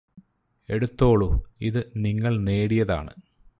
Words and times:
എടുത്തോളുഇത് 0.69 1.91
നിങ്ങള് 1.95 2.47
നേടിയതാണ് 2.47 3.13